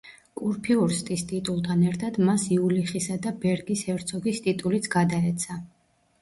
კურფიურსტის 0.39 1.23
ტიტულთან 1.31 1.83
ერთად 1.89 2.17
მას 2.29 2.45
იულიხისა 2.55 3.19
და 3.27 3.35
ბერგის 3.45 3.85
ჰერცოგის 3.91 4.43
ტიტულიც 4.49 4.91
გადაეცა. 4.99 5.61